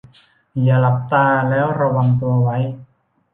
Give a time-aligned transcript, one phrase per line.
[0.63, 2.57] อย่าหลับตาแล้วระวังตัวไว้